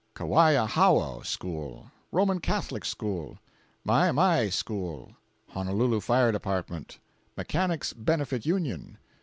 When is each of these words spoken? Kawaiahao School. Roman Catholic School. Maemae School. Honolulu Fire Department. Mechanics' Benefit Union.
Kawaiahao 0.15 1.23
School. 1.23 1.91
Roman 2.11 2.39
Catholic 2.39 2.83
School. 2.85 3.37
Maemae 3.85 4.51
School. 4.51 5.11
Honolulu 5.49 5.99
Fire 5.99 6.31
Department. 6.31 6.97
Mechanics' 7.37 7.93
Benefit 7.93 8.43
Union. 8.43 8.97